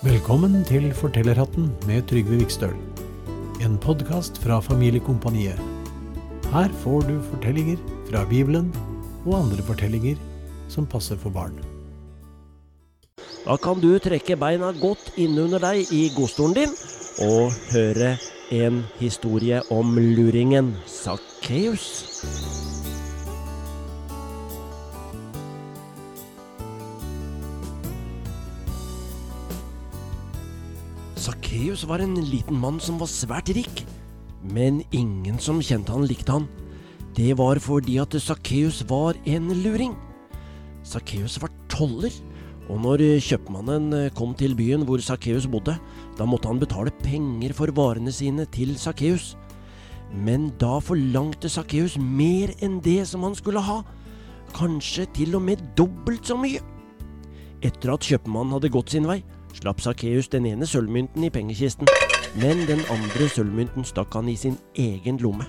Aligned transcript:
Velkommen 0.00 0.62
til 0.64 0.86
Fortellerhatten 0.96 1.66
med 1.84 2.06
Trygve 2.08 2.38
Vikstøl. 2.40 2.72
En 3.60 3.74
podkast 3.76 4.38
fra 4.40 4.56
Familiekompaniet. 4.64 5.60
Her 6.54 6.72
får 6.80 7.02
du 7.04 7.18
fortellinger 7.26 7.76
fra 8.08 8.22
Bibelen 8.30 8.70
og 9.26 9.34
andre 9.42 9.60
fortellinger 9.66 10.16
som 10.72 10.86
passer 10.88 11.20
for 11.20 11.28
barn. 11.34 11.52
Da 13.44 13.58
kan 13.60 13.76
du 13.84 13.90
trekke 14.00 14.38
beina 14.40 14.72
godt 14.80 15.12
innunder 15.20 15.60
deg 15.66 15.92
i 15.92 16.06
godstolen 16.16 16.56
din 16.56 16.72
og 17.28 17.52
høre 17.74 18.14
en 18.56 18.80
historie 19.02 19.60
om 19.68 20.00
luringen 20.00 20.78
Sakkeus. 20.88 21.90
Sakkeus 31.50 31.82
var 31.82 31.98
en 31.98 32.14
liten 32.14 32.54
mann 32.62 32.76
som 32.78 33.00
var 33.00 33.08
svært 33.10 33.48
rik, 33.50 33.80
men 34.54 34.84
ingen 34.94 35.34
som 35.42 35.56
kjente 35.58 35.90
han, 35.90 36.04
likte 36.06 36.36
han. 36.36 36.44
Det 37.16 37.32
var 37.40 37.58
fordi 37.58 37.96
at 37.98 38.14
Sakkeus 38.22 38.84
var 38.86 39.18
en 39.26 39.48
luring. 39.64 39.96
Sakkeus 40.86 41.40
var 41.42 41.50
toller, 41.66 42.14
og 42.70 42.78
når 42.84 43.02
kjøpmannen 43.26 44.12
kom 44.14 44.36
til 44.38 44.54
byen 44.54 44.86
hvor 44.86 45.02
Sakkeus 45.02 45.48
bodde, 45.50 45.74
da 46.14 46.22
måtte 46.22 46.46
han 46.46 46.62
betale 46.62 46.94
penger 47.02 47.56
for 47.58 47.74
varene 47.74 48.14
sine 48.14 48.46
til 48.54 48.76
Sakkeus. 48.78 49.32
Men 50.14 50.52
da 50.62 50.76
forlangte 50.78 51.50
Sakkeus 51.50 51.98
mer 51.98 52.54
enn 52.62 52.78
det 52.78 53.00
som 53.10 53.26
han 53.26 53.34
skulle 53.34 53.64
ha, 53.66 53.80
kanskje 54.54 55.10
til 55.18 55.34
og 55.34 55.42
med 55.50 55.66
dobbelt 55.74 56.30
så 56.30 56.38
mye. 56.38 56.62
Etter 57.58 57.96
at 57.98 58.06
kjøpmannen 58.06 58.54
hadde 58.54 58.70
gått 58.70 58.94
sin 58.94 59.10
vei, 59.10 59.18
slapp 59.56 59.80
Sakkeus 59.82 60.28
den 60.32 60.46
ene 60.46 60.66
sølvmynten 60.66 61.24
i 61.26 61.30
pengekisten, 61.32 61.88
men 62.40 62.66
den 62.68 62.82
andre 62.92 63.28
sølvmynten 63.28 63.86
stakk 63.86 64.14
han 64.14 64.28
i 64.30 64.36
sin 64.38 64.58
egen 64.78 65.18
lomme. 65.22 65.46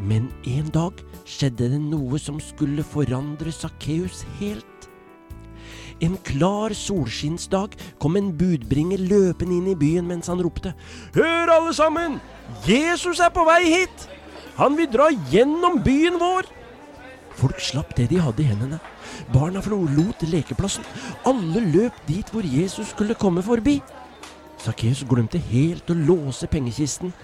Men 0.00 0.30
en 0.48 0.70
dag 0.72 1.00
skjedde 1.28 1.68
det 1.74 1.80
noe 1.82 2.18
som 2.18 2.40
skulle 2.40 2.84
forandre 2.86 3.52
Sakkeus 3.52 4.24
helt. 4.38 4.66
En 6.00 6.16
klar 6.24 6.72
solskinnsdag 6.72 7.74
kom 8.00 8.16
en 8.16 8.30
budbringer 8.36 9.02
løpende 9.10 9.58
inn 9.58 9.66
i 9.74 9.76
byen 9.76 10.06
mens 10.08 10.30
han 10.32 10.40
ropte 10.40 10.72
Hør 11.12 11.52
alle 11.52 11.74
sammen! 11.76 12.16
Jesus 12.64 13.20
er 13.20 13.28
på 13.34 13.44
vei 13.44 13.60
hit! 13.68 14.06
Han 14.56 14.78
vil 14.80 14.88
dra 14.92 15.10
gjennom 15.32 15.82
byen 15.84 16.16
vår! 16.20 16.48
Folk 17.40 17.60
slapp 17.64 17.94
det 17.96 18.10
de 18.10 18.20
hadde 18.20 18.44
i 18.44 18.50
hendene. 18.50 18.78
Barna 19.32 19.62
forlot 19.64 20.26
lekeplassen. 20.28 20.84
Alle 21.24 21.62
løp 21.72 21.96
dit 22.08 22.28
hvor 22.34 22.44
Jesus 22.44 22.92
skulle 22.92 23.16
komme 23.16 23.42
forbi. 23.42 23.78
Sakkeus 24.60 25.06
glemte 25.08 25.40
helt 25.40 25.88
å 25.88 25.96
låse 25.96 26.48
pengekisten. 26.52 27.14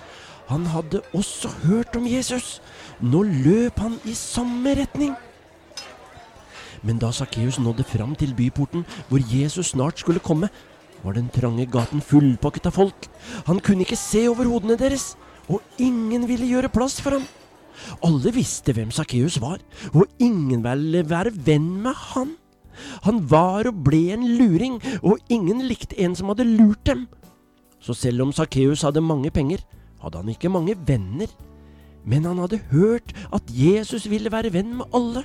Han 0.49 0.65
hadde 0.73 1.03
også 1.13 1.51
hørt 1.67 1.97
om 1.99 2.07
Jesus. 2.09 2.61
Nå 3.01 3.25
løp 3.27 3.83
han 3.83 3.99
i 4.09 4.15
samme 4.17 4.73
retning. 4.79 5.13
Men 6.87 7.01
da 7.03 7.11
Sakkeus 7.13 7.59
nådde 7.61 7.85
fram 7.85 8.15
til 8.17 8.33
byporten, 8.37 8.87
hvor 9.09 9.21
Jesus 9.21 9.75
snart 9.75 10.01
skulle 10.01 10.23
komme, 10.23 10.49
var 11.03 11.17
den 11.17 11.29
trange 11.35 11.67
gaten 11.69 12.01
fullpakket 12.01 12.71
av 12.71 12.77
folk. 12.79 13.09
Han 13.47 13.61
kunne 13.61 13.85
ikke 13.85 13.99
se 14.01 14.29
over 14.31 14.49
hodene 14.49 14.79
deres, 14.81 15.15
og 15.49 15.61
ingen 15.79 16.25
ville 16.29 16.49
gjøre 16.49 16.73
plass 16.73 17.01
for 17.03 17.19
ham. 17.19 17.27
Alle 18.05 18.33
visste 18.35 18.75
hvem 18.77 18.91
Sakkeus 18.95 19.41
var, 19.43 19.63
og 19.95 20.07
ingen 20.23 20.65
ville 20.65 21.05
være 21.09 21.35
venn 21.47 21.71
med 21.85 21.95
han. 22.13 22.35
Han 23.07 23.23
var 23.31 23.69
og 23.71 23.85
ble 23.87 24.13
en 24.15 24.27
luring, 24.39 24.81
og 25.03 25.19
ingen 25.33 25.65
likte 25.69 25.99
en 26.01 26.17
som 26.17 26.33
hadde 26.33 26.49
lurt 26.49 26.85
dem. 26.89 27.07
Så 27.81 27.95
selv 27.95 28.23
om 28.25 28.33
Sakkeus 28.33 28.83
hadde 28.83 29.05
mange 29.05 29.31
penger, 29.31 29.63
hadde 30.03 30.21
han 30.21 30.29
ikke 30.33 30.53
mange 30.53 30.77
venner. 30.87 31.31
Men 32.07 32.25
han 32.25 32.39
hadde 32.39 32.63
hørt 32.71 33.15
at 33.35 33.43
Jesus 33.51 34.11
ville 34.11 34.33
være 34.33 34.53
venn 34.55 34.77
med 34.79 34.87
alle. 34.95 35.25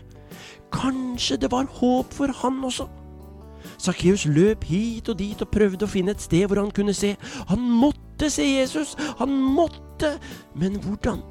Kanskje 0.73 1.37
det 1.37 1.51
var 1.51 1.69
håp 1.79 2.13
for 2.13 2.31
han 2.41 2.63
også? 2.63 2.87
Sakkeus 3.81 4.25
løp 4.25 4.63
hit 4.63 5.09
og 5.09 5.19
dit 5.19 5.41
og 5.41 5.51
prøvde 5.53 5.85
å 5.85 5.89
finne 5.91 6.15
et 6.15 6.23
sted 6.23 6.47
hvor 6.47 6.61
han 6.61 6.73
kunne 6.73 6.95
se. 6.97 7.15
Han 7.49 7.61
måtte 7.61 8.29
se 8.33 8.45
Jesus! 8.45 8.95
Han 9.19 9.33
måtte! 9.55 10.15
Men 10.55 10.79
hvordan? 10.81 11.21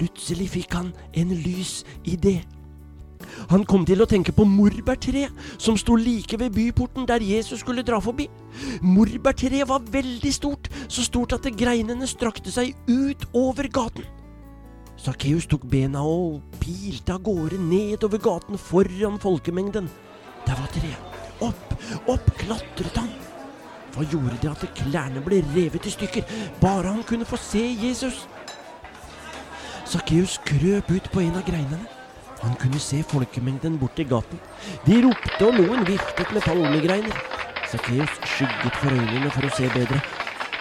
Plutselig 0.00 0.48
fikk 0.54 0.78
han 0.78 0.94
en 1.12 1.34
lys 1.44 1.82
idé. 2.08 2.38
Han 3.50 3.66
kom 3.68 3.82
til 3.84 4.00
å 4.00 4.06
tenke 4.08 4.32
på 4.32 4.46
morbærtreet 4.48 5.58
som 5.60 5.76
sto 5.76 5.92
like 5.98 6.38
ved 6.40 6.54
byporten 6.56 7.04
der 7.08 7.20
Jesus 7.20 7.60
skulle 7.60 7.84
dra 7.84 7.98
forbi. 8.00 8.24
Morbærtreet 8.80 9.68
var 9.68 9.84
veldig 9.92 10.32
stort, 10.32 10.70
så 10.88 11.04
stort 11.04 11.36
at 11.36 11.50
greinene 11.52 12.08
strakte 12.08 12.52
seg 12.54 12.72
ut 12.88 13.28
over 13.36 13.68
gaten. 13.68 14.08
Sakkeus 15.00 15.46
tok 15.48 15.68
bena 15.68 16.00
og 16.04 16.40
pilte 16.60 17.12
av 17.12 17.22
gårde 17.24 17.60
nedover 17.60 18.20
gaten 18.24 18.60
foran 18.60 19.20
folkemengden. 19.20 19.92
Der 20.48 20.56
var 20.56 20.72
treet. 20.72 21.20
Opp, 21.44 21.76
opp 22.08 22.32
klatret 22.40 22.96
han. 22.96 23.12
Hva 23.94 24.04
gjorde 24.08 24.36
det 24.40 24.50
at 24.50 24.66
klærne 24.80 25.20
ble 25.24 25.40
revet 25.54 25.88
i 25.88 25.92
stykker, 25.92 26.36
bare 26.60 26.92
han 26.92 27.04
kunne 27.04 27.28
få 27.28 27.36
se 27.40 27.64
Jesus? 27.80 28.26
Sakkeus 29.90 30.36
krøp 30.46 30.90
ut 30.94 31.06
på 31.10 31.20
en 31.24 31.34
av 31.34 31.42
greinene. 31.42 31.80
Han 32.44 32.52
kunne 32.62 32.78
se 32.78 33.00
folkemengden 33.10 33.74
borti 33.80 34.04
gaten. 34.06 34.38
De 34.84 35.00
ropte, 35.02 35.48
og 35.48 35.56
noen 35.58 35.82
viftet 35.88 36.30
med 36.30 36.44
palmegreiner. 36.46 37.16
Sakkeus 37.72 38.12
skygget 38.22 38.78
for 38.78 38.94
øynene 38.94 39.32
for 39.34 39.48
å 39.48 39.50
se 39.56 39.66
bedre. 39.74 39.98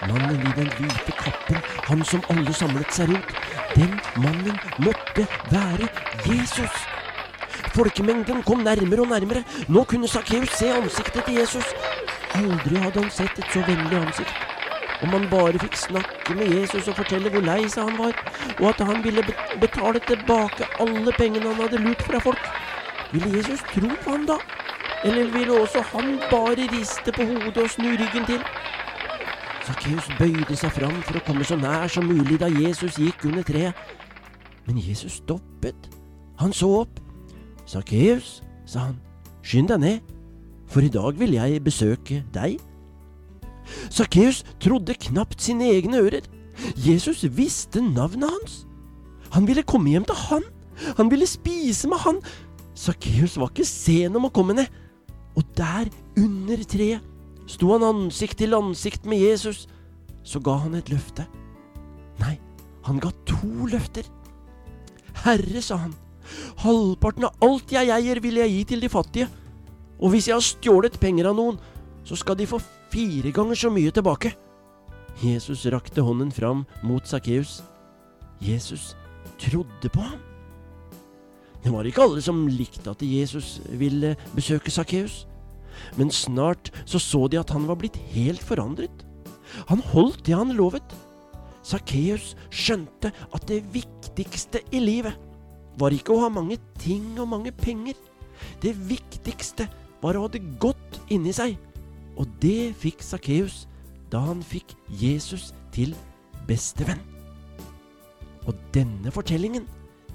Mannen 0.09 0.41
i 0.41 0.56
den 0.57 0.73
hvite 0.79 1.13
kappen, 1.19 1.62
han 1.91 2.01
som 2.09 2.25
alle 2.34 2.57
samlet 2.57 2.90
seg 2.97 3.13
rundt, 3.13 3.38
den 3.75 3.94
mannen 4.17 4.57
måtte 4.81 5.28
være 5.53 5.91
Jesus. 6.25 6.84
Folkemengden 7.78 8.41
kom 8.50 8.66
nærmere 8.66 9.06
og 9.06 9.13
nærmere. 9.13 9.46
Nå 9.69 9.85
kunne 9.85 10.09
Sakkeus 10.09 10.57
se 10.57 10.73
ansiktet 10.73 11.29
til 11.29 11.44
Jesus. 11.44 11.75
Aldri 12.40 12.81
hadde 12.81 13.03
han 13.03 13.13
sett 13.13 13.38
et 13.38 13.53
så 13.53 13.61
vennlig 13.69 14.07
ansikt. 14.07 14.49
Om 15.02 15.14
han 15.16 15.28
bare 15.32 15.60
fikk 15.62 15.78
snakke 15.80 16.36
med 16.36 16.52
Jesus 16.52 16.88
og 16.92 16.98
fortelle 17.00 17.32
hvor 17.32 17.44
lei 17.46 17.62
seg 17.72 17.88
han 17.88 18.00
var, 18.00 18.18
og 18.60 18.66
at 18.74 18.82
han 18.84 19.04
ville 19.04 19.24
betale 19.62 20.02
tilbake 20.08 20.68
alle 20.84 21.14
pengene 21.18 21.54
han 21.54 21.62
hadde 21.64 21.84
lurt 21.84 22.04
fra 22.04 22.20
folk. 22.24 22.50
Ville 23.14 23.38
Jesus 23.38 23.64
tro 23.72 23.90
på 24.04 24.12
ham 24.12 24.28
da? 24.28 24.36
Eller 25.08 25.32
ville 25.32 25.62
også 25.62 25.82
han 25.94 26.20
bare 26.32 26.68
riste 26.74 27.12
på 27.16 27.24
hodet 27.24 27.64
og 27.64 27.70
snu 27.70 27.88
ryggen 27.96 28.28
til? 28.28 28.44
Sakkeus 29.70 30.09
bøyde 30.20 30.56
seg 30.58 30.72
fram 30.76 30.96
for 31.06 31.20
å 31.20 31.24
komme 31.28 31.46
så 31.48 31.56
nær 31.59 31.88
som 31.92 32.08
mulig 32.09 32.40
da 32.42 32.50
Jesus 32.52 33.00
gikk 33.00 33.28
under 33.30 33.46
treet. 33.48 33.78
Men 34.68 34.82
Jesus 34.82 35.22
stoppet. 35.22 35.90
Han 36.42 36.54
så 36.54 36.72
opp. 36.82 37.00
Sakkeus, 37.70 38.40
sa 38.66 38.90
han, 38.90 38.98
skynd 39.46 39.70
deg 39.72 39.84
ned, 39.84 40.16
for 40.70 40.86
i 40.86 40.92
dag 40.92 41.18
vil 41.20 41.38
jeg 41.38 41.64
besøke 41.64 42.24
deg. 42.34 42.58
Sakkeus 43.90 44.44
trodde 44.62 44.97
knapt 45.09 45.41
sine 45.44 45.72
egne 45.74 46.02
ører. 46.03 46.28
Jesus 46.75 47.24
visste 47.35 47.81
navnet 47.81 48.30
hans. 48.30 48.63
Han 49.35 49.47
ville 49.47 49.63
komme 49.63 49.94
hjem 49.94 50.07
til 50.09 50.19
han. 50.28 50.46
Han 50.97 51.12
ville 51.12 51.28
spise 51.28 51.90
med 51.91 52.02
han. 52.06 52.22
Sakkeus 52.75 53.38
var 53.38 53.52
ikke 53.52 53.68
sen 53.68 54.16
om 54.16 54.28
å 54.29 54.34
komme 54.34 54.56
ned. 54.58 54.69
Og 55.38 55.46
der, 55.58 55.90
under 56.19 56.63
treet, 56.68 57.06
sto 57.50 57.74
han 57.74 57.85
ansikt 57.85 58.40
til 58.41 58.56
ansikt 58.58 59.08
med 59.09 59.22
Jesus. 59.22 59.68
Så 60.24 60.41
ga 60.44 60.58
han 60.63 60.78
et 60.78 60.90
løfte. 60.91 61.25
Nei, 62.19 62.35
han 62.85 63.00
ga 63.02 63.12
to 63.28 63.69
løfter. 63.69 64.08
Herre, 65.24 65.62
sa 65.63 65.79
han, 65.84 65.96
halvparten 66.63 67.28
av 67.28 67.44
alt 67.44 67.72
jeg 67.74 67.91
eier, 67.91 68.22
vil 68.24 68.40
jeg 68.40 68.53
gi 68.53 68.63
til 68.72 68.84
de 68.84 68.91
fattige. 68.91 69.29
Og 70.00 70.13
hvis 70.13 70.29
jeg 70.29 70.38
har 70.38 70.46
stjålet 70.46 71.00
penger 71.02 71.31
av 71.31 71.35
noen, 71.40 71.58
så 72.08 72.16
skal 72.19 72.38
de 72.40 72.47
få 72.47 72.62
fire 72.92 73.32
ganger 73.36 73.56
så 73.56 73.72
mye 73.74 73.91
tilbake. 73.94 74.34
Jesus 75.20 75.66
rakte 75.72 76.03
hånden 76.06 76.32
fram 76.32 76.66
mot 76.84 77.08
Sakkeus. 77.08 77.59
Jesus 78.40 78.96
trodde 79.40 79.91
på 79.91 80.02
ham. 80.02 80.20
Det 81.64 81.74
var 81.74 81.84
ikke 81.84 82.06
alle 82.06 82.22
som 82.24 82.46
likte 82.47 82.91
at 82.91 83.03
Jesus 83.03 83.58
ville 83.68 84.14
besøke 84.36 84.72
Sakkeus, 84.72 85.26
men 86.00 86.12
snart 86.12 86.72
så 86.88 87.00
så 87.03 87.28
de 87.28 87.40
at 87.40 87.52
han 87.52 87.68
var 87.68 87.80
blitt 87.80 88.00
helt 88.14 88.44
forandret. 88.44 89.03
Han 89.68 89.84
holdt 89.92 90.24
det 90.28 90.38
han 90.38 90.56
lovet. 90.56 90.96
Sakkeus 91.64 92.35
skjønte 92.50 93.12
at 93.35 93.47
det 93.52 93.66
viktigste 93.74 94.64
i 94.72 94.80
livet 94.80 95.18
var 95.80 95.92
ikke 95.96 96.16
å 96.16 96.24
ha 96.24 96.30
mange 96.32 96.58
ting 96.80 97.20
og 97.20 97.28
mange 97.34 97.52
penger. 97.52 97.97
Det 98.64 98.72
viktigste 98.88 99.68
var 100.00 100.16
å 100.16 100.26
ha 100.26 100.32
det 100.32 100.46
godt 100.64 101.02
inni 101.12 101.34
seg 101.35 101.58
og 102.20 102.28
det 102.44 102.76
fikk 102.80 103.04
Sakkeus 103.06 103.64
da 104.12 104.22
han 104.26 104.42
fikk 104.44 104.74
Jesus 105.00 105.52
til 105.74 105.94
bestevenn. 106.50 107.02
Og 108.50 108.58
denne 108.74 109.12
fortellingen, 109.14 109.68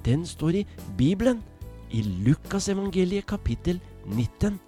den 0.05 0.25
står 0.27 0.61
i 0.61 0.65
Bibelen, 0.99 1.41
i 1.89 2.03
Lukasevangeliet 2.25 3.25
kapittel 3.29 3.79
19. 4.05 4.59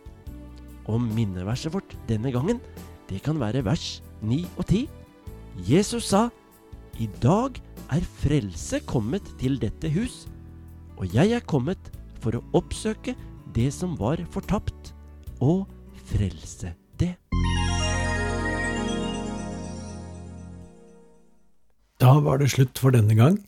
Og 0.88 1.02
minneverset 1.04 1.74
vårt 1.74 1.98
denne 2.10 2.32
gangen, 2.32 2.62
Det 3.08 3.22
kan 3.24 3.40
være 3.40 3.64
vers 3.64 4.04
9 4.22 4.44
og 4.58 4.66
10. 4.66 4.90
Jesus 5.64 6.10
sa, 6.12 6.28
I 7.00 7.08
dag 7.24 7.56
er 7.90 8.02
frelse 8.04 8.82
kommet 8.84 9.24
til 9.40 9.56
dette 9.62 9.88
hus, 9.90 10.28
og 10.98 11.08
jeg 11.14 11.32
er 11.32 11.40
kommet 11.48 11.80
for 12.20 12.36
å 12.36 12.44
oppsøke 12.52 13.16
det 13.56 13.72
som 13.72 13.96
var 13.96 14.20
fortapt, 14.28 14.92
og 15.40 15.70
frelse 16.04 16.74
Da 21.98 22.20
var 22.22 22.38
det 22.38 22.52
slutt 22.54 22.78
for 22.78 22.94
denne 22.94 23.16
gang. 23.18 23.40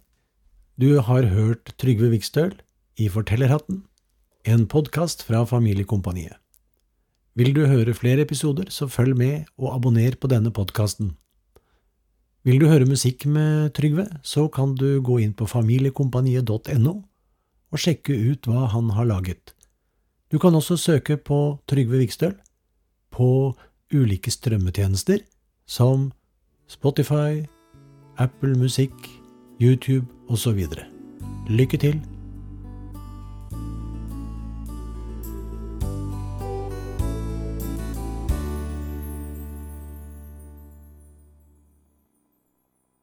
Du 0.81 0.98
har 1.06 1.28
hørt 1.30 1.69
Trygve 1.78 2.07
Vikstøl 2.10 2.56
i 2.98 3.06
Fortellerhatten, 3.06 3.84
en 4.42 4.63
podkast 4.66 5.22
fra 5.28 5.44
Familiekompaniet. 5.46 6.34
Vil 7.38 7.54
du 7.54 7.68
høre 7.69 7.94
flere 7.94 8.25
episoder, 8.25 8.72
så 8.74 8.88
følg 8.90 9.13
med 9.13 9.51
og 9.60 9.75
abonner 9.75 10.18
på 10.18 10.31
denne 10.31 10.50
podkasten. 10.50 11.12
Vil 12.42 12.57
du 12.57 12.66
høre 12.72 12.90
musikk 12.90 13.28
med 13.30 13.69
Trygve, 13.78 14.07
så 14.25 14.48
kan 14.50 14.74
du 14.74 14.98
gå 14.98 15.19
inn 15.22 15.38
på 15.38 15.45
familiekompaniet.no 15.45 16.95
og 17.69 17.78
sjekke 17.78 18.18
ut 18.18 18.50
hva 18.50 18.66
han 18.74 18.90
har 18.98 19.12
laget. 19.12 19.54
Du 20.34 20.40
kan 20.42 20.57
også 20.57 20.74
søke 20.74 21.19
på 21.22 21.60
Trygve 21.69 22.02
Vikstøl 22.02 22.34
på 23.13 23.54
ulike 23.94 24.34
strømmetjenester 24.34 25.22
som 25.69 26.10
Spotify, 26.66 27.45
Apple 28.19 28.56
Musikk, 28.56 28.92
YouTube 29.62 30.06
osv. 30.30 30.66
Lykke 31.48 31.77
til! 31.77 32.01